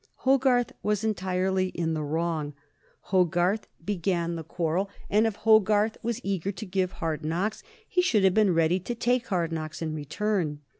[0.25, 2.55] Hogarth was entirely in the wrong.
[3.13, 8.23] Hogarth began the quarrel; and if Hogarth was eager to give hard knocks he should
[8.23, 10.61] have been ready to take hard knocks in return.